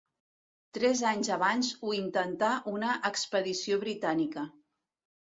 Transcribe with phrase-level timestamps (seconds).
[0.77, 4.47] Tres anys abans ho intentà una expedició britànica.